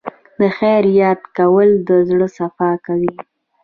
[0.39, 3.13] د خیر یاد کول د زړه صفا کوي.